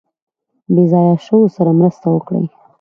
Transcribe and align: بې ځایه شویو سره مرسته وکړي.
بې 0.73 0.83
ځایه 0.91 1.15
شویو 1.25 1.53
سره 1.55 1.71
مرسته 1.79 2.07
وکړي. 2.11 2.43